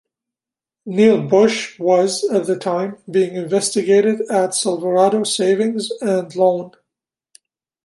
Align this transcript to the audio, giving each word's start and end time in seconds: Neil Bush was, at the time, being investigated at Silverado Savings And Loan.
Neil 0.87 1.21
Bush 1.27 1.77
was, 1.77 2.23
at 2.23 2.47
the 2.47 2.57
time, 2.57 2.97
being 3.11 3.35
investigated 3.35 4.21
at 4.31 4.55
Silverado 4.55 5.23
Savings 5.23 5.91
And 6.01 6.35
Loan. 6.35 6.71